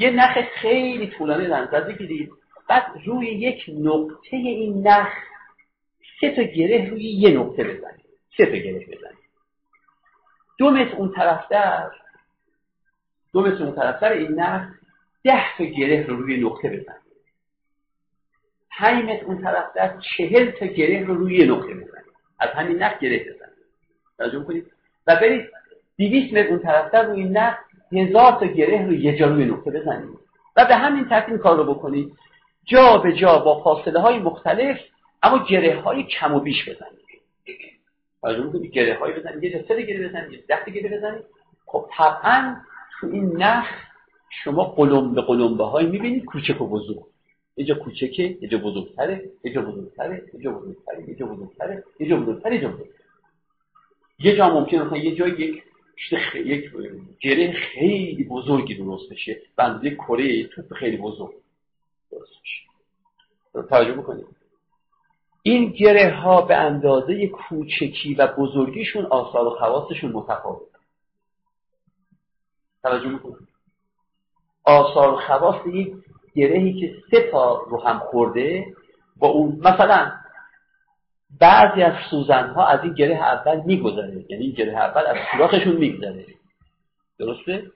یه 0.00 0.10
نخ 0.10 0.38
خیلی 0.54 1.06
طولانی 1.06 1.46
در 1.46 1.60
نظر 1.60 1.80
بگیرید 1.80 2.32
بعد 2.68 2.86
روی 3.04 3.26
یک 3.26 3.64
نقطه 3.68 4.36
این 4.36 4.88
نخ 4.88 5.12
سه 6.20 6.30
تا 6.30 6.42
گره 6.42 6.90
روی 6.90 7.04
یه 7.04 7.30
نقطه 7.38 7.64
بزنید. 7.64 8.04
سه 8.36 8.46
تا 8.46 8.52
گره 8.52 8.86
بزنید. 8.86 9.18
دو 10.58 10.70
متر 10.70 10.96
اون 10.96 11.12
طرفتر 11.12 11.90
دو 13.32 13.40
متر 13.40 13.64
اون 13.64 13.74
طرفتر 13.74 14.12
این 14.12 14.40
نخ 14.40 14.68
ده 15.24 15.56
تا 15.58 15.64
گره 15.64 16.06
رو 16.06 16.16
روی 16.16 16.40
نقطه 16.40 16.68
بزنید. 16.68 17.10
پنج 18.70 19.04
متر 19.04 19.24
اون 19.24 19.42
طرفتر 19.42 19.98
چهل 20.16 20.50
تا 20.50 20.66
گره 20.66 21.04
رو 21.04 21.14
روی 21.14 21.46
نقطه 21.46 21.74
بزنید. 21.74 22.14
از 22.38 22.50
همین 22.50 22.82
نخ 22.82 22.98
گره 22.98 23.18
بزنید. 23.18 23.66
توجه 24.18 24.44
کنید 24.44 24.72
و 25.06 25.16
برید 25.16 25.48
دیویس 25.96 26.32
متر 26.32 26.48
اون 26.48 26.58
طرفتر 26.58 27.02
روی 27.02 27.24
نخ 27.24 27.69
هزار 27.92 28.32
تا 28.32 28.46
گره 28.46 28.86
رو 28.86 28.92
یه 28.92 29.16
جا 29.18 29.26
روی 29.26 29.44
نقطه 29.44 29.70
بزنید 29.70 30.18
و 30.56 30.64
به 30.64 30.74
همین 30.76 31.08
ترتیب 31.08 31.36
کار 31.36 31.56
رو 31.56 31.74
بکنید 31.74 32.12
جا 32.64 32.98
به 32.98 33.12
جا 33.12 33.38
با 33.38 33.62
فاصله 33.62 34.00
های 34.00 34.18
مختلف 34.18 34.78
اما 35.22 35.44
گره 35.50 35.80
های 35.80 36.02
کم 36.02 36.34
و 36.34 36.40
بیش 36.40 36.68
بزنید 36.68 37.00
توجه 38.22 38.44
می‌کنید 38.44 38.72
گره 38.72 38.98
های 38.98 39.12
بزنید 39.12 39.44
یه 39.44 39.50
جا 39.52 39.68
سه 39.68 39.82
گره 39.82 40.08
بزنید 40.08 40.32
یه 40.32 40.44
ده 40.48 40.70
گره 40.72 40.98
بزنید 40.98 41.24
خب 41.66 41.86
طبعا 41.96 42.56
تو 43.00 43.06
این 43.06 43.42
نخ 43.42 43.66
شما 44.44 44.64
قلم 44.64 45.14
به 45.14 45.22
قلمبه 45.22 45.64
های 45.64 45.86
می‌بینید 45.86 46.24
کوچک 46.24 46.60
و 46.60 46.66
بزرگ 46.66 47.04
یه 47.56 47.64
جا 47.64 47.74
کوچکه 47.74 48.36
یه 48.40 48.48
جا 48.48 48.58
بزرگتره 48.58 49.22
یه 49.44 49.52
جا 49.52 49.62
بزرگتره 49.62 50.22
یه 50.34 50.40
جا 50.40 50.52
بزرگتره 50.52 51.08
یه 51.08 51.14
جا 51.14 51.26
بزرگتره 51.26 51.84
یه 52.00 52.08
جا 52.08 52.16
بزرگتره 52.16 52.54
یه 52.54 52.60
جا 52.60 52.72
یه 54.18 54.36
جا 54.36 54.50
ممکنه 54.50 54.82
مثلا 54.84 54.98
یه 54.98 55.14
جای 55.14 55.30
یک 55.30 55.62
یک 56.34 56.70
گره 57.20 57.52
خیلی 57.52 58.24
بزرگی 58.24 58.74
درست 58.74 59.12
بشه 59.12 59.42
بنده 59.56 59.90
کره 59.94 60.46
توپ 60.46 60.74
خیلی 60.74 60.96
بزرگ. 60.96 61.34
درست 62.10 62.32
بشه 62.42 63.68
توجه 63.68 63.92
بکنید. 63.92 64.26
این 65.42 65.70
گره 65.70 66.10
ها 66.10 66.42
به 66.42 66.56
اندازه 66.56 67.26
کوچکی 67.26 68.14
و 68.14 68.26
بزرگیشون 68.26 69.06
آثار 69.06 69.46
و 69.46 69.50
خواستشون 69.50 70.12
متفاوت. 70.12 70.68
توجه 72.82 73.08
بکنید. 73.08 73.48
آثار 74.64 75.14
و 75.14 75.16
خواست 75.16 75.66
یک 75.66 75.94
گرهی 76.34 76.80
که 76.80 76.96
سه 77.10 77.30
تا 77.30 77.62
رو 77.70 77.80
هم 77.80 77.98
خورده 77.98 78.66
با 79.16 79.28
اون 79.28 79.56
مثلا 79.58 80.12
بعضی 81.38 81.82
از 81.82 81.94
سوزن 82.10 82.48
ها 82.48 82.66
از 82.66 82.80
این 82.84 82.94
گره 82.94 83.14
اول 83.14 83.60
میگذره. 83.66 84.24
یعنی 84.28 84.44
این 84.44 84.52
گره 84.52 84.72
اول 84.76 85.06
از 85.06 85.16
سوراخشون 85.32 85.76
میگذره. 85.76 86.26
درسته؟ 87.18 87.70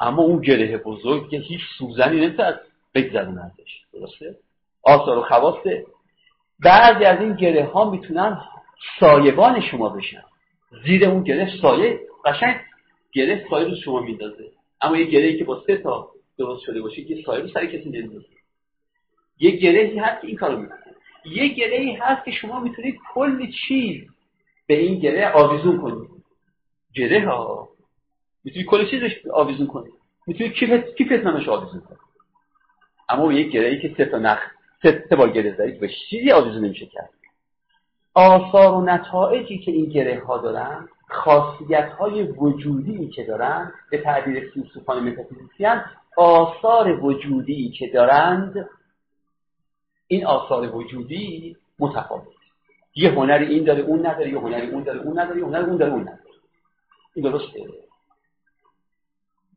اما 0.00 0.22
اون 0.22 0.40
گره 0.40 0.78
بزرگ 0.78 1.28
که 1.28 1.36
هیچ 1.38 1.60
سوزنی 1.78 2.20
نمی‌تونه 2.20 2.60
بگذرون 2.94 3.38
ازش. 3.38 3.82
درسته؟ 3.92 4.36
آثار 4.82 5.18
و 5.18 5.22
خواسته 5.22 5.86
بعضی 6.60 7.04
از 7.04 7.20
این 7.20 7.34
گره 7.34 7.64
ها 7.64 7.90
می‌تونن 7.90 8.40
سایبان 9.00 9.60
شما 9.60 9.88
بشن. 9.88 10.22
زیر 10.84 11.08
اون 11.08 11.22
گره 11.22 11.50
سایه 11.62 12.00
قشنگ 12.24 12.56
گره 13.12 13.46
سایه 13.50 13.68
رو 13.68 13.74
شما 13.76 14.00
میندازه. 14.00 14.44
اما 14.80 14.96
یه 14.96 15.04
گره 15.04 15.38
که 15.38 15.44
با 15.44 15.62
سه 15.66 15.76
تا 15.76 16.10
درست 16.38 16.62
شده 16.62 16.82
باشه 16.82 17.10
یه 17.10 17.24
سایه 17.26 17.42
رو 17.42 17.48
سر 17.48 17.66
کسی 17.66 17.90
نمیندازه. 17.90 18.26
یه 19.38 19.50
گره 19.50 20.02
هست 20.02 20.20
که 20.20 20.26
این 20.26 20.36
کارو 20.36 20.58
می‌کنه. 20.58 20.78
یه 21.24 21.48
گره 21.48 21.76
ای 21.76 21.92
هست 21.92 22.24
که 22.24 22.30
شما 22.30 22.60
می‌تونید 22.60 23.00
کل 23.14 23.50
چیز 23.50 24.02
به 24.66 24.74
این 24.74 24.98
گره 24.98 25.32
آویزون 25.32 25.80
کنید. 25.80 26.10
گره 26.94 27.28
ها. 27.28 27.68
می‌تونید 28.44 28.68
کل 28.68 28.90
چیزش 28.90 29.26
آویزون 29.32 29.66
کنید. 29.66 29.94
می‌تونید 30.26 30.52
کیفت 30.52 30.96
کیفت 30.96 31.12
نمش 31.12 31.48
آویزون 31.48 31.80
کنید. 31.80 31.98
اما 33.08 33.32
یک 33.32 33.52
گره 33.52 33.68
ای 33.68 33.80
که 33.80 33.94
سه 33.96 34.04
تا 34.04 34.18
نخ 34.18 34.38
سه 34.82 35.16
بار 35.16 35.30
گره 35.30 35.54
زدید 35.56 35.80
به 35.80 35.88
چیزی 35.88 36.30
آویزون 36.30 36.64
نمیشه 36.64 36.86
کرد. 36.86 37.10
آثار 38.14 38.74
و 38.74 38.80
نتایجی 38.80 39.58
که 39.58 39.70
این 39.70 39.84
گره 39.84 40.24
ها 40.24 40.38
دارن 40.38 40.88
خاصیت 41.08 41.88
های 41.88 42.22
وجودی 42.22 43.08
که 43.08 43.24
دارن 43.24 43.72
به 43.90 43.98
تعبیر 43.98 44.50
فیلسوفان 44.50 45.08
متافیزیکیان 45.08 45.84
آثار 46.16 47.04
وجودی 47.04 47.70
که 47.70 47.86
دارند 47.86 48.68
این 50.14 50.26
آثار 50.26 50.76
وجودی 50.76 51.56
متفاوت. 51.78 52.28
یه 52.94 53.10
هنری 53.10 53.46
این 53.46 53.64
داره 53.64 53.80
اون 53.80 54.06
نداره 54.06 54.30
یه 54.30 54.38
هنری 54.38 54.70
اون 54.70 54.82
داره 54.82 55.00
اون 55.00 55.18
نداره 55.18 55.38
یه 55.38 55.46
هنری 55.46 55.64
اون 55.64 55.76
داره 55.76 55.92
اون 55.92 56.00
نداره. 56.00 56.18
این 57.14 57.30
درسته؟ 57.30 57.68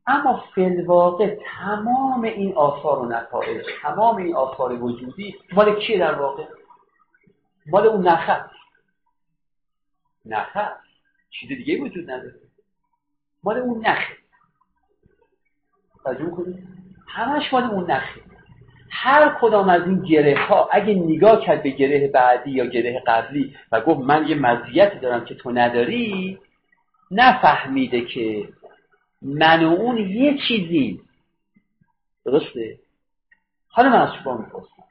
اما 0.08 0.44
فلواقع 0.56 1.38
تمام 1.60 2.24
این 2.24 2.56
آثار 2.56 3.00
و 3.00 3.06
نتایج 3.06 3.66
تمام 3.82 4.16
این 4.16 4.36
آثار 4.36 4.84
وجودی 4.84 5.36
مال 5.54 5.80
کیه 5.80 6.00
در 6.00 6.16
واقع؟ 6.16 6.46
مال 7.68 7.88
اون 7.88 8.08
نخه 8.08 8.46
نخه 10.26 10.70
چیز 11.30 11.50
دیگه 11.50 11.82
وجود 11.82 12.12
نداره. 12.12 12.40
مال 13.44 13.58
اون 13.58 13.88
نخه. 13.88 14.14
توجه 16.04 16.30
کنید 16.30 16.68
همش 17.08 17.54
مال 17.54 17.64
اون 17.64 17.92
نخه. 17.92 18.37
هر 19.00 19.38
کدام 19.42 19.70
از 19.70 19.82
این 19.82 20.02
گره 20.02 20.46
ها 20.46 20.70
اگه 20.72 20.94
نگاه 20.94 21.46
کرد 21.46 21.64
به 21.64 21.70
گره 21.70 22.08
بعدی 22.08 22.52
یا 22.52 22.66
گره 22.66 23.04
قبلی 23.08 23.56
و 23.72 23.82
گفت 23.82 24.00
من 24.00 24.28
یه 24.28 24.36
مزیتی 24.36 25.00
دارم 25.00 25.26
که 25.26 25.36
تو 25.36 25.52
نداری 25.52 26.40
نفهمیده 27.12 28.02
که 28.02 28.50
من 29.22 29.66
و 29.66 29.74
اون 29.74 29.98
یه 29.98 30.38
چیزی 30.48 31.02
درسته؟ 32.26 32.80
حالا 33.70 33.90
من 33.90 34.02
از 34.02 34.10
شما 34.24 34.38
می‌پرسم. 34.38 34.84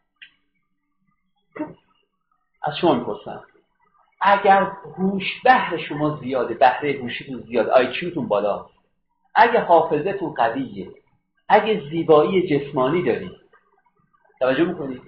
از 2.63 2.79
شما 2.81 2.95
می‌پرسم. 2.95 3.45
اگر 4.21 4.73
هوش 4.99 5.41
بهر 5.45 5.77
شما 5.77 6.21
زیاده 6.23 6.55
بهره 6.55 6.93
هوشیتون 6.93 7.41
زیاده 7.41 7.71
آیکیوتون 7.71 8.29
بالا 8.29 8.67
اگه 9.35 9.61
حافظتون 9.61 10.35
قویه 10.35 10.89
اگه 11.49 11.83
زیبایی 11.91 12.49
جسمانی 12.49 13.03
دارید 13.03 13.46
توجه 14.41 14.65
می‌کنید 14.65 15.03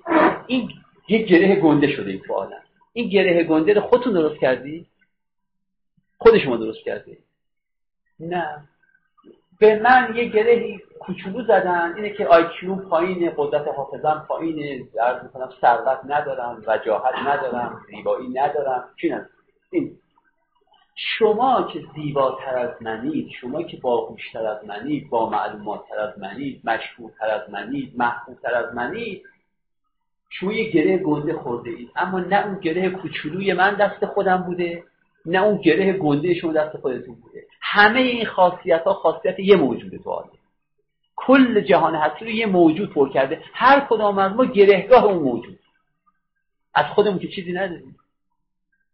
این 0.46 0.70
یک 1.08 1.26
گره 1.28 1.56
گنده 1.60 1.92
شده 1.96 2.10
این 2.10 2.20
تو 2.20 2.48
این 2.92 3.08
گره 3.08 3.44
گنده 3.44 3.74
رو 3.74 3.80
خودتون 3.80 4.12
درست 4.12 4.40
کردی؟ 4.40 4.86
خود 6.18 6.38
شما 6.38 6.56
درست 6.56 6.84
کردی؟ 6.84 7.18
نه. 8.20 8.68
به 9.60 9.80
من 9.82 10.12
یه 10.16 10.24
گره 10.24 10.78
کوچولو 11.00 11.42
زدن 11.42 11.94
اینه 11.96 12.10
که 12.10 12.26
آیکیو 12.26 12.76
پایین 12.76 13.32
قدرت 13.36 13.68
حافظم 13.68 14.24
پایینه 14.28 14.84
عرض 15.00 15.22
می‌کنم 15.22 15.50
ثروت 15.60 16.00
ندارم 16.04 16.62
وجاهت 16.66 17.14
ندارم 17.26 17.80
زیبایی 17.90 18.28
ندارم. 18.28 18.84
چی 19.00 19.14
این. 19.70 19.98
شما 21.00 21.62
که 21.72 21.84
زیباتر 21.94 22.58
از 22.58 22.82
منید 22.82 23.28
شما 23.40 23.62
که 23.62 23.76
باهوشتر 23.76 24.46
از 24.46 24.64
منید 24.64 25.10
با 25.10 25.30
معلوماتتر 25.30 25.98
از 25.98 26.18
منید 26.18 26.60
مشهورتر 26.64 27.30
از 27.30 27.50
منید 27.50 27.92
محبوبتر 27.96 28.54
از 28.54 28.74
منید 28.74 29.22
شما 30.28 30.52
یه 30.52 30.70
گره 30.70 30.98
گنده 30.98 31.32
خورده 31.32 31.70
اید. 31.70 31.90
اما 31.96 32.20
نه 32.20 32.46
اون 32.46 32.60
گره 32.60 32.90
کوچولوی 32.90 33.52
من 33.52 33.74
دست 33.74 34.06
خودم 34.06 34.36
بوده 34.36 34.84
نه 35.26 35.42
اون 35.42 35.56
گره 35.56 35.92
گنده 35.92 36.34
شما 36.34 36.52
دست 36.52 36.76
خودتون 36.76 37.14
بوده. 37.14 37.44
همه 37.60 38.00
این 38.00 38.26
خاصیت 38.26 38.82
ها 38.82 38.94
خاصیت 38.94 39.40
یه 39.40 39.56
موجود 39.56 39.96
تو 40.04 40.24
کل 41.16 41.60
جهان 41.60 41.94
هستی 41.94 42.24
رو 42.24 42.30
یه 42.30 42.46
موجود 42.46 42.92
پر 42.92 43.12
کرده. 43.12 43.42
هر 43.52 43.86
کدام 43.90 44.18
از 44.18 44.32
ما 44.32 44.44
گرهگاه 44.44 45.04
اون 45.04 45.22
موجود. 45.22 45.58
از 46.74 46.86
خودمون 46.86 47.18
که 47.18 47.28
چیزی 47.28 47.52
نداریم. 47.52 47.96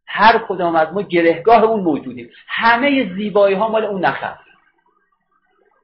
هر 0.07 0.39
کدام 0.49 0.77
از 0.77 0.89
ما 0.93 1.03
گرهگاه 1.03 1.63
اون 1.63 1.81
موجودیم. 1.81 2.31
همه 2.47 3.15
زیبایی 3.15 3.55
ها 3.55 3.69
مال 3.69 3.85
اون 3.85 4.05
نخ 4.05 4.23
است 4.23 4.45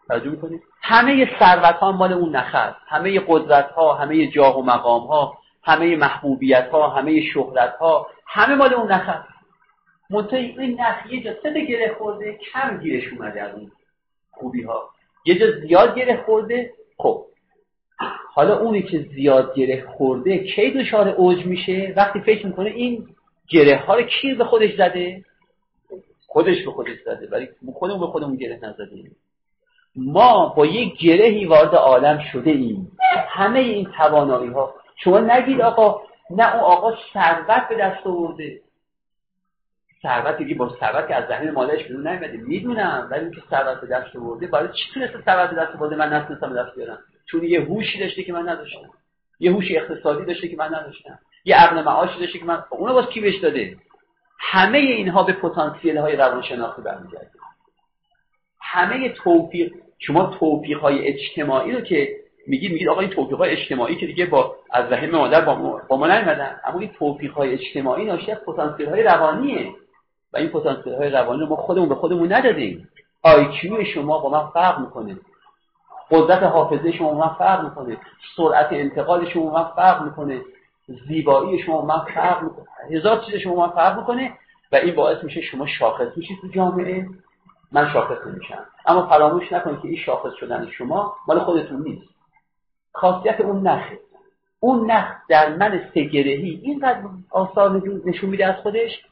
توجه 0.08 0.30
می‌کنید؟ 0.30 0.62
همه 0.82 1.30
ثروت 1.38 1.74
ها 1.74 1.92
مال 1.92 2.12
اون 2.12 2.36
نخ 2.36 2.54
است 2.54 2.76
همه 2.88 3.20
قدرت 3.28 3.70
ها 3.70 3.94
همه 3.94 4.26
جاه 4.26 4.58
و 4.58 4.62
مقام 4.62 5.06
ها 5.06 5.38
همه 5.62 5.96
محبوبیت 5.96 6.68
ها 6.72 6.88
همه 6.88 7.20
شهرت 7.20 7.76
ها 7.80 8.06
همه 8.26 8.54
مال 8.54 8.74
اون 8.74 8.92
نخ 8.92 9.08
است 9.08 9.28
منتهی 10.10 10.58
این 10.58 10.80
نخ 10.80 11.12
یه 11.12 11.22
جا 11.22 11.34
سه 11.42 11.64
گره 11.64 11.94
خورده 11.98 12.38
کم 12.52 12.78
گیرش 12.78 13.12
اومده 13.12 13.42
از 13.42 13.54
اون 13.54 13.72
خوبی 14.30 14.62
ها 14.62 14.90
یه 15.24 15.38
جا 15.38 15.46
زیاد 15.50 15.94
گره 15.98 16.22
خورده 16.26 16.72
خب. 16.98 17.26
حالا 18.34 18.58
اونی 18.58 18.82
که 18.82 18.98
زیاد 18.98 19.54
گره 19.54 19.86
خورده 19.96 20.38
کی 20.38 20.70
دچار 20.70 21.08
اوج 21.08 21.46
میشه؟ 21.46 21.94
وقتی 21.96 22.20
فکر 22.20 22.46
می‌کنه 22.46 22.70
این 22.70 23.08
گره 23.50 23.76
ها 23.76 23.94
رو 23.94 24.02
کی 24.02 24.34
به 24.34 24.44
خودش 24.44 24.76
زده؟ 24.76 25.24
خودش 26.26 26.64
به 26.64 26.70
خودش 26.70 26.96
زده 27.04 27.28
ولی 27.30 27.48
خودمون 27.74 28.00
به 28.00 28.06
خودمون 28.06 28.36
گره 28.36 28.60
نزدیم. 28.62 29.16
ما 29.96 30.48
با 30.56 30.66
یک 30.66 30.98
گرهی 30.98 31.44
وارد 31.44 31.74
عالم 31.74 32.24
شده 32.32 32.50
ایم. 32.50 32.92
همه 33.28 33.58
این 33.58 33.88
توانایی 33.96 34.50
ها. 34.50 34.74
شما 34.96 35.20
نگید 35.20 35.60
آقا 35.60 36.02
نه 36.30 36.54
اون 36.54 36.64
آقا 36.64 36.96
ثروت 37.12 37.68
به 37.68 37.76
دست 37.76 38.06
آورده. 38.06 38.60
ثروت 40.02 40.36
دیگه 40.36 40.54
با 40.54 40.76
ثروت 40.80 41.10
از 41.10 41.28
ذهن 41.28 41.50
مادرش 41.50 41.84
بیرون 41.84 42.06
نمیاد 42.06 42.30
می‌دونم 42.30 43.08
ولی 43.10 43.20
اینکه 43.20 43.42
ثروت 43.50 43.80
به 43.80 43.86
دست 43.86 44.16
آورده 44.16 44.46
برای 44.46 44.68
چی 44.68 44.92
تونسته 44.94 45.22
ثروت 45.24 45.50
به 45.50 45.56
دست 45.56 45.76
آورده؟ 45.76 45.96
من 45.96 46.12
نتونستم 46.12 46.62
دست 46.62 46.76
بیارم. 46.76 46.98
چون 47.26 47.44
یه 47.44 47.60
هوشی 47.60 47.98
داشته 47.98 48.22
که 48.22 48.32
من 48.32 48.48
نداشتم. 48.48 48.90
یه 49.40 49.52
هوش 49.52 49.64
اقتصادی 49.70 50.24
داشته 50.24 50.48
که 50.48 50.56
من 50.56 50.74
نداشتم. 50.74 51.18
یه 51.44 51.56
عقل 51.56 51.82
معاشی 51.84 52.20
داشته 52.20 52.38
که 52.38 52.44
من 52.44 52.64
اونو 52.70 52.94
باز 52.94 53.06
کی 53.06 53.20
بهش 53.20 53.36
داده؟ 53.36 53.76
همه 54.38 54.78
اینها 54.78 55.22
به 55.22 55.32
پتانسیل 55.32 55.98
های 55.98 56.16
روانشناختی 56.16 56.82
برمیگرده 56.82 57.30
همه 58.60 59.08
توفیق 59.08 59.72
شما 59.98 60.36
توفیق 60.38 60.78
های 60.78 61.06
اجتماعی 61.06 61.72
رو 61.72 61.80
که 61.80 62.20
میگی 62.46 62.68
میگید 62.68 62.88
آقا 62.88 63.00
این 63.00 63.10
توفیق 63.10 63.38
های 63.38 63.50
اجتماعی 63.50 63.96
که 63.96 64.06
دیگه 64.06 64.26
با 64.26 64.56
از 64.70 64.92
رحم 64.92 65.10
مادر 65.10 65.40
با 65.40 65.54
ما, 65.54 65.80
با 65.88 65.96
ما 65.96 66.06
نیومدن. 66.06 66.60
اما 66.64 66.80
این 66.80 66.90
توفیق 66.98 67.32
های 67.32 67.52
اجتماعی 67.52 68.04
ناشی 68.04 68.32
از 68.32 68.38
پتانسیل 68.38 68.88
های 68.88 69.02
روانیه. 69.02 69.74
و 70.32 70.36
این 70.36 70.48
پتانسیل 70.48 70.94
های 70.94 71.10
روانی 71.10 71.40
رو 71.40 71.46
ما 71.46 71.56
خودمون 71.56 71.88
به 71.88 71.94
خودمون 71.94 72.32
ندادیم. 72.32 72.88
آیکیو 73.22 73.84
شما 73.84 74.18
با 74.18 74.30
من 74.30 74.50
فرق 74.50 74.78
می‌کنه. 74.78 75.16
قدرت 76.10 76.42
حافظه 76.42 76.92
شما 76.92 77.14
من 77.14 77.34
فرق 77.34 77.64
می‌کنه. 77.64 77.96
سرعت 78.36 78.68
انتقال 78.70 79.28
شما 79.28 79.54
من 79.54 79.64
فرق 79.76 80.02
می‌کنه. 80.02 80.40
زیبایی 81.08 81.62
شما 81.62 81.82
من 81.84 82.04
فرق 82.14 82.42
می‌کنه. 82.42 82.66
هزار 82.90 83.24
چیز 83.26 83.34
شما 83.34 83.66
من 83.66 83.72
فرق 83.72 83.98
می‌کنه 83.98 84.32
و 84.72 84.76
این 84.76 84.94
باعث 84.94 85.24
میشه 85.24 85.40
شما 85.40 85.66
شاخص 85.66 86.16
میشید 86.16 86.38
تو 86.40 86.48
جامعه. 86.48 87.08
من 87.72 87.92
شاخص 87.92 88.26
نمیشم. 88.26 88.66
اما 88.86 89.06
فراموش 89.06 89.52
نکنید 89.52 89.80
که 89.80 89.88
این 89.88 89.96
شاخص 89.96 90.34
شدن 90.40 90.70
شما 90.70 91.16
مال 91.28 91.38
خودتون 91.38 91.82
نیست. 91.82 92.08
خاصیت 92.92 93.40
اون 93.40 93.66
نخه. 93.66 93.98
اون 94.60 94.90
نخ 94.90 95.12
در 95.28 95.56
من 95.56 95.90
سگرهی 95.94 96.60
اینقدر 96.62 97.00
آثار 97.30 97.82
نشون 98.04 98.30
میده 98.30 98.46
از 98.46 98.56
خودش 98.62 99.02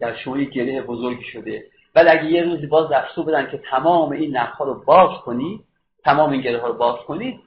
در 0.00 0.16
شما 0.16 0.38
یک 0.38 0.50
گره 0.50 0.82
بزرگی 0.82 1.24
شده. 1.24 1.64
ولی 1.94 2.08
اگه 2.08 2.24
یه 2.24 2.42
روزی 2.42 2.66
باز 2.66 2.88
دستور 2.90 3.24
بدن 3.24 3.50
که 3.50 3.58
تمام 3.70 4.12
این 4.12 4.36
نخها 4.36 4.64
رو 4.64 4.74
باز 4.74 5.10
کنید 5.24 5.60
تمام 6.04 6.30
این 6.30 6.40
گره 6.40 6.60
ها 6.60 6.66
رو 6.66 6.74
باز 6.74 6.96
کنید 6.96 7.40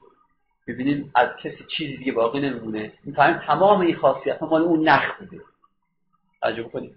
ببینید 0.68 1.12
از 1.16 1.30
کسی 1.44 1.66
چیزی 1.78 1.98
دیگه 1.98 2.12
باقی 2.12 2.40
نمیمونه. 2.40 2.92
می‌فهمیم 3.04 3.38
تمام 3.38 3.82
این 3.82 3.96
خاصیت 3.96 4.44
مال 4.44 4.62
اون 4.62 4.90
نخ 4.90 5.20
بوده. 5.20 5.42
عجب 6.44 6.72
کنید 6.72 6.96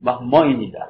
ما, 0.00 0.20
ما 0.22 0.42
اینی 0.42 0.70
در 0.70 0.86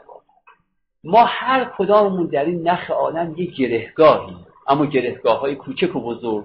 ما 1.04 1.24
هر 1.24 1.64
کداممون 1.78 2.26
در 2.26 2.44
این 2.44 2.68
نخ 2.68 2.90
عالم 2.90 3.34
یه 3.36 3.46
گرهگاهی 3.46 4.36
اما 4.68 4.86
گرهگاه 4.86 5.40
های 5.40 5.54
کوچک 5.54 5.96
و 5.96 6.00
بزرگ. 6.00 6.44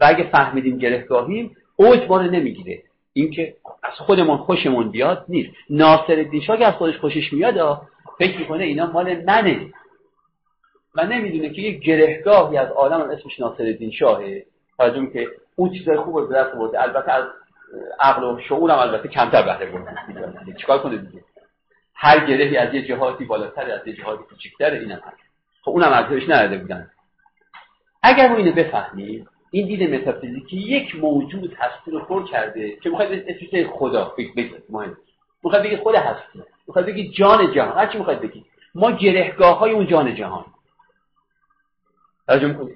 و 0.00 0.04
اگه 0.08 0.30
فهمیدیم 0.30 0.78
گرهگاهیم 0.78 1.56
اوج 1.76 2.00
ما 2.08 2.16
رو 2.16 2.30
نمی‌گیره. 2.30 2.82
اینکه 3.12 3.56
از 3.82 3.92
خودمون 3.98 4.36
خوشمون 4.36 4.90
بیاد 4.90 5.24
نیست. 5.28 5.50
ناصر 5.70 6.40
شاه 6.46 6.56
که 6.56 6.66
از 6.66 6.74
خودش 6.74 6.98
خوشش 6.98 7.32
میاد 7.32 7.80
فکر 8.18 8.38
می‌کنه 8.38 8.64
اینا 8.64 8.86
مال 8.86 9.24
منه. 9.24 9.72
و 10.94 11.06
نمی‌دونه 11.06 11.50
که 11.50 11.62
یک 11.62 11.80
گرهگاهی 11.80 12.56
از 12.56 12.68
عالم 12.68 13.10
اسمش 13.10 13.40
ناصر 13.40 13.62
الدین 13.62 13.90
شاهه. 13.90 14.46
توجه 14.78 15.06
که 15.06 15.28
اون 15.56 15.70
چیزای 15.70 15.96
خوب 15.96 16.28
به 16.28 16.34
دست 16.34 16.56
برده 16.56 16.82
البته 16.82 17.12
از 17.12 17.24
عقل 18.00 18.24
و 18.24 18.40
شعور 18.40 18.70
هم 18.70 18.78
البته 18.78 19.08
کمتر 19.08 19.42
بهره 19.42 19.66
برده 19.66 20.54
چیکار 20.60 20.78
کنه 20.78 20.96
دیگه؟ 20.96 21.24
هر 21.94 22.26
گرهی 22.26 22.56
از 22.56 22.74
یه 22.74 22.86
جهاتی 22.86 23.24
بالاتر 23.24 23.70
از 23.70 23.86
یه 23.86 23.92
جهاتی 23.92 24.24
کوچیک‌تر 24.24 24.70
اینم 24.70 25.00
هست. 25.04 25.16
خب 25.62 25.70
اونم 25.70 25.92
ارزش 25.92 26.28
نداده 26.28 26.58
بودن. 26.58 26.90
اگر 28.02 28.28
ما 28.28 28.36
اینو 28.36 28.52
بفهمیم 28.52 29.28
این 29.50 29.66
دید 29.66 29.94
متافیزیکی 29.94 30.56
یک 30.56 30.96
موجود 30.96 31.54
هستی 31.54 31.90
رو 31.90 32.00
پر 32.00 32.26
کرده 32.26 32.76
که 32.76 32.90
می‌خواید 32.90 33.24
اسمش 33.28 33.66
خدا 33.72 34.14
بگید 34.18 34.62
مهم 34.68 34.96
می‌خواد 35.42 35.62
بگید 35.62 35.78
خود 35.78 35.94
هستی. 35.94 36.42
می‌خواد 36.66 36.86
بگید 36.86 37.12
جان 37.12 37.52
جهان. 37.52 37.78
هر 37.78 37.86
چی 37.86 37.98
می‌خواد 37.98 38.20
بگید 38.20 38.46
ما 38.74 38.90
گرهگاه 38.90 39.58
های 39.58 39.72
اون 39.72 39.86
جان 39.86 40.14
جهان. 40.14 40.44
توجه 42.26 42.68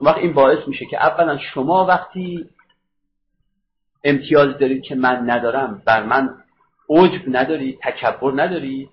وقت 0.00 0.18
این 0.18 0.32
باعث 0.32 0.68
میشه 0.68 0.86
که 0.86 0.96
اولا 0.96 1.38
شما 1.38 1.86
وقتی 1.86 2.48
امتیاز 4.04 4.58
دارید 4.58 4.82
که 4.82 4.94
من 4.94 5.30
ندارم 5.30 5.82
بر 5.86 6.02
من 6.02 6.42
عجب 6.88 7.22
نداری 7.26 7.78
تکبر 7.82 8.32
نداری 8.34 8.90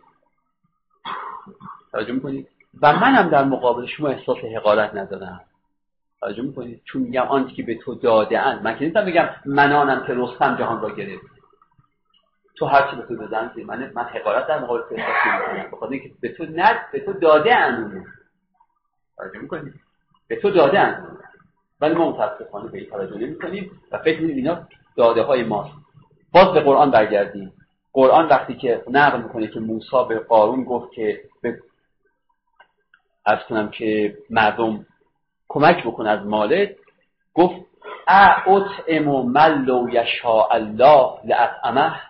توجه 1.92 2.14
می‌کنید 2.14 2.48
و 2.82 2.94
منم 2.94 3.30
در 3.30 3.44
مقابل 3.44 3.86
شما 3.86 4.08
احساس 4.08 4.38
حقارت 4.56 4.96
ندارم. 4.96 5.42
توجه 6.20 6.42
می‌کنید 6.42 6.82
چون 6.86 7.02
میگم 7.02 7.22
آنچه 7.22 7.54
که 7.56 7.64
به 7.64 7.76
تو 7.76 7.96
داده 7.96 8.40
اند. 8.40 8.64
من 8.64 8.80
که 8.80 8.90
بگم 8.90 9.30
منانم 9.46 10.08
که 10.08 10.14
رستم 10.14 10.56
جهان 10.56 10.82
را 10.82 10.96
گرفت. 10.96 11.26
تو 12.56 12.66
هر 12.66 12.92
چی 12.92 12.96
به 12.96 13.02
تو 13.02 13.16
دادن 13.16 13.52
من 13.66 13.92
من 13.96 14.04
حقارت 14.04 14.48
در 14.48 14.60
مقابل 14.60 14.82
تو 14.90 14.96
احساس 14.96 15.50
نمی‌کنم. 15.50 15.72
بخاطر 15.72 15.94
اینکه 15.94 16.12
به 16.22 16.34
تو 16.34 16.46
ند 16.46 16.92
به 16.92 17.00
تو 17.00 17.14
داده 17.14 17.56
اند 17.56 18.06
توجه 19.18 19.40
می‌کنید 19.40 19.87
به 20.28 20.36
تو 20.36 20.50
داده 20.50 20.80
اند 20.80 21.18
ولی 21.82 21.96
ما 21.96 22.12
متاسفانه 22.12 22.72
به 22.72 22.78
این 22.78 22.90
توجه 22.90 23.18
نمی‌کنیم 23.18 23.72
و 23.92 23.98
فکر 23.98 24.22
می‌کنیم 24.22 24.36
اینا 24.36 24.68
داده 24.96 25.22
های 25.22 25.44
ماست. 25.44 25.74
باز 26.34 26.54
به 26.54 26.60
قرآن 26.60 26.92
برگردیم. 26.92 27.54
قرآن 27.94 28.28
وقتی 28.28 28.54
که 28.54 28.84
نقل 28.90 29.22
می‌کنه 29.22 29.48
که 29.48 29.60
موسی 29.60 30.06
به 30.10 30.20
قارون 30.20 30.64
گفت 30.64 30.92
که 30.92 31.22
به 31.42 31.60
از 33.26 33.40
کنم 33.50 33.70
که 33.70 34.18
مردم 34.30 34.86
کمک 35.48 35.84
بکن 35.84 36.08
از 36.08 36.26
مالت 36.26 36.76
گفت 37.34 37.56
اعطعم 38.08 39.08
و 39.08 39.24
ملو 39.24 39.90
یشا 39.90 40.44
الله 40.44 41.10
لأطعمه. 41.26 42.02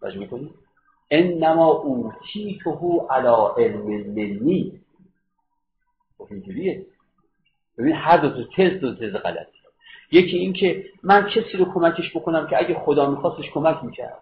توجه 0.00 0.18
می‌کنی؟ 0.18 0.50
انما 1.10 1.66
اوتیته 1.66 2.78
علی 3.10 3.64
علم 3.64 3.86
منی 4.10 4.80
اینجوریه. 6.30 6.86
ببین 7.78 7.94
هر 7.94 8.16
دو 8.16 8.30
تا 8.30 8.48
تز 8.56 8.80
دو 8.80 8.94
تز 8.94 9.12
غلط 9.12 9.46
یکی 10.12 10.36
این 10.36 10.52
که 10.52 10.84
من 11.02 11.26
کسی 11.26 11.56
رو 11.58 11.64
کمکش 11.64 12.16
بکنم 12.16 12.46
که 12.46 12.58
اگه 12.58 12.74
خدا 12.74 13.10
میخواستش 13.10 13.50
کمک 13.50 13.84
می‌کرد. 13.84 14.20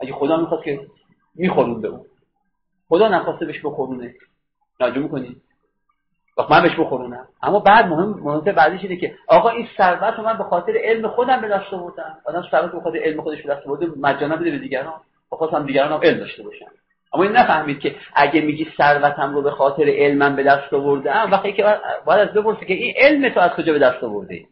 اگه 0.00 0.12
خدا 0.12 0.36
می‌خواست 0.36 0.64
که 0.64 0.86
میخورون 1.34 1.80
به 1.80 1.88
اون. 1.88 2.04
خدا 2.88 3.08
نخواسته 3.08 3.46
بهش 3.46 3.60
بخورونه. 3.64 4.14
راجع 4.80 4.98
می‌کنی؟ 4.98 5.36
وقت 6.38 6.50
من 6.50 6.62
بهش 6.62 6.78
بخورونم. 6.78 7.28
اما 7.42 7.60
بعد 7.60 7.86
مهم 7.86 8.08
مهم 8.08 8.40
بعدیش 8.40 8.82
اینه 8.82 8.96
که 8.96 9.14
آقا 9.26 9.48
این 9.48 9.68
ثروت 9.76 10.14
رو 10.14 10.24
من 10.24 10.38
به 10.38 10.44
خاطر 10.44 10.72
علم 10.76 11.08
خودم 11.08 11.40
به 11.40 11.48
دست 11.48 11.72
آوردم. 11.72 12.18
آدم 12.24 12.44
ثروت 12.50 12.72
به 12.72 12.80
خاطر 12.80 12.98
علم 12.98 13.22
خودش 13.22 13.42
به 13.42 13.54
دست 13.54 13.66
آورده 13.66 13.86
مجانا 13.96 14.36
بده 14.36 14.50
به 14.50 14.58
دیگران. 14.58 15.00
بخواستم 15.32 15.66
دیگران 15.66 15.92
هم 15.92 16.00
علم 16.02 16.18
داشته 16.18 16.42
باشن 16.42 16.66
اما 17.14 17.22
این 17.22 17.32
نفهمید 17.32 17.80
که 17.80 17.96
اگه 18.14 18.40
میگی 18.40 18.68
ثروتم 18.78 19.34
رو 19.34 19.42
به 19.42 19.50
خاطر 19.50 19.84
علمم 19.88 20.36
به 20.36 20.42
دست 20.42 20.72
آوردم 20.72 21.28
وقتی 21.32 21.52
که 21.52 21.78
باید 22.04 22.28
از 22.28 22.34
بپرسه 22.34 22.66
که 22.66 22.74
این 22.74 22.94
علم 22.96 23.28
تو 23.28 23.40
از 23.40 23.50
کجا 23.50 23.72
به 23.72 23.78
دست 23.78 24.04
آورده 24.04 24.44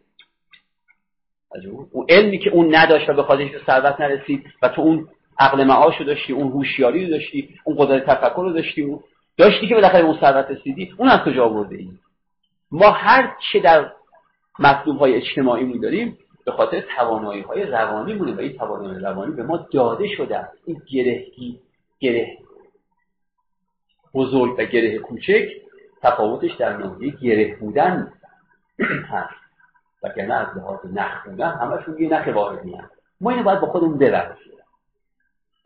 اون 1.93 2.07
علمی 2.09 2.39
که 2.39 2.51
اون 2.51 2.75
نداشت 2.75 3.09
و 3.09 3.13
به 3.13 3.23
خاطرش 3.23 3.51
به 3.51 3.61
ثروت 3.67 4.01
نرسید 4.01 4.45
و 4.63 4.69
تو 4.69 4.83
اون 4.83 5.09
عقل 5.39 5.65
معاش 5.65 5.97
رو 5.99 6.05
داشتی 6.05 6.33
اون 6.33 6.49
هوشیاری 6.49 7.05
رو 7.05 7.11
داشتی 7.11 7.49
اون 7.65 7.77
قدرت 7.79 8.07
تفکر 8.07 8.43
رو 8.43 8.53
داشتی 8.53 8.83
و 8.83 8.99
داشتی 9.37 9.69
که 9.69 9.75
بالاخره 9.75 10.05
اون 10.05 10.19
ثروت 10.21 10.51
رسیدی 10.51 10.95
اون 10.99 11.09
از 11.09 11.21
کجا 11.21 11.45
آورده 11.45 11.77
ای 11.77 11.89
ما 12.73 12.91
هر 12.91 13.37
چه 13.53 13.61
در 13.61 13.93
مطلوب 14.59 14.99
های 14.99 15.15
اجتماعی 15.15 15.65
می 15.65 15.79
داریم 15.79 16.19
به 16.45 16.53
خاطر 16.53 16.85
توانایی 16.97 17.43
های 17.43 17.63
روانی 17.63 18.15
مونه 18.15 18.33
و 18.33 18.41
این 18.41 18.53
توانایی 18.53 19.01
روانی 19.01 19.33
به 19.33 19.43
ما 19.43 19.67
داده 19.73 20.09
شده 20.09 20.49
این 20.67 20.83
گرهگی 20.93 21.59
گره 22.01 22.39
بزرگ 24.15 24.55
و 24.59 24.65
گره 24.65 24.99
کوچک 24.99 25.49
تفاوتش 26.03 26.55
در 26.55 26.77
ناحیه 26.77 27.11
گره 27.11 27.57
بودن 27.57 28.13
هست. 29.11 29.41
وگرنه 30.03 30.35
از 30.35 30.57
لحاظ 30.57 30.79
نخ 30.93 31.27
بودن 31.27 31.51
همشون 31.51 31.99
یه 31.99 32.09
نخ 32.09 32.35
واحدی 32.35 32.73
هست. 32.73 32.93
ما 33.21 33.31
اینو 33.31 33.43
باید 33.43 33.61
با 33.61 33.67
خودمون 33.67 33.99
ببرزیم. 33.99 34.53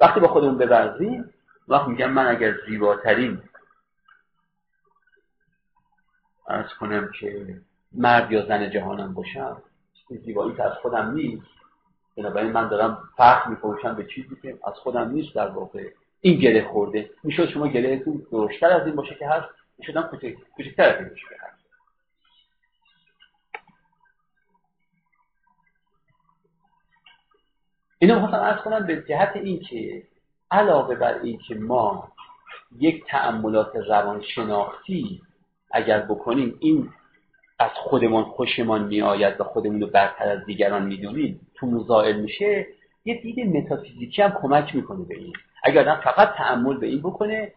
وقتی 0.00 0.20
با 0.20 0.28
خودمون 0.28 0.58
ببرزیم 0.58 1.34
وقت 1.68 1.88
میگم 1.88 2.10
من 2.10 2.26
اگر 2.26 2.54
زیباترین 2.68 3.42
ارز 6.48 6.74
کنم 6.80 7.10
که 7.20 7.56
مرد 7.92 8.32
یا 8.32 8.46
زن 8.46 8.70
جهانم 8.70 9.14
باشم 9.14 9.62
زیبایی 10.24 10.54
که 10.54 10.62
از 10.62 10.72
خودم 10.72 11.10
نیست. 11.10 11.46
بنابراین 12.16 12.52
من 12.52 12.68
دارم 12.68 12.98
فخر 13.16 13.48
میپوشم 13.48 13.94
به 13.94 14.04
چیزی 14.04 14.36
که 14.42 14.58
از 14.66 14.74
خودم 14.74 15.10
نیست 15.10 15.34
در 15.34 15.48
واقع. 15.48 15.90
این 16.26 16.40
گله 16.40 16.68
خورده. 16.68 17.10
می‌شد 17.22 17.50
شما 17.50 17.68
گلهتون 17.68 18.26
درشتر 18.32 18.66
از 18.66 18.86
این 18.86 18.96
باشه 18.96 19.14
که 19.14 19.28
هست. 19.28 19.48
می‌شدم 19.78 20.10
کوچکتر 20.56 20.82
از 20.82 21.00
این 21.00 21.08
باشه 21.08 21.22
که 21.28 21.36
هست. 21.40 21.64
اینو 27.98 28.14
می‌خواستم 28.14 28.38
ارز 28.38 28.62
کنم 28.62 28.86
به 28.86 29.04
جهت 29.08 29.36
اینکه 29.36 30.02
علاوه 30.50 30.94
بر 30.94 31.18
اینکه 31.18 31.54
ما 31.54 32.12
یک 32.78 33.04
تأملات 33.06 33.76
روانشناختی 33.76 35.22
اگر 35.70 36.00
بکنیم 36.00 36.56
این 36.60 36.92
از 37.58 37.70
خودمان 37.74 38.24
خوشمان 38.24 38.84
میآید 38.84 39.40
و 39.40 39.44
خودمون 39.44 39.80
رو 39.80 39.86
برتر 39.86 40.28
از 40.28 40.44
دیگران 40.44 40.86
می‌دونیم 40.86 41.46
تو 41.54 41.66
مزائل 41.66 42.20
میشه. 42.20 42.66
یه 43.04 43.20
دید 43.20 43.56
متافیزیکی 43.56 44.22
هم 44.22 44.36
کمک 44.42 44.74
می‌کنه 44.74 45.04
به 45.04 45.18
این. 45.18 45.32
اگر 45.64 45.80
آدم 45.80 46.00
فقط 46.04 46.34
تعمل 46.36 46.76
به 46.76 46.86
این 46.86 47.00
بکنه 47.00 47.52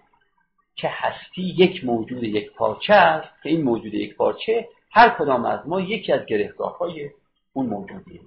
که 0.75 0.89
هستی 0.91 1.41
یک 1.41 1.85
موجود 1.85 2.23
یک 2.23 2.53
پارچه 2.53 2.93
است 2.93 3.43
که 3.43 3.49
این 3.49 3.61
موجود 3.61 3.93
یک 3.93 4.15
پارچه 4.15 4.69
هر 4.91 5.09
کدام 5.09 5.45
از 5.45 5.59
ما 5.67 5.81
یکی 5.81 6.13
از 6.13 6.25
گرهگاه 6.25 6.77
های 6.77 7.09
اون 7.53 7.65
موجودیه. 7.65 8.21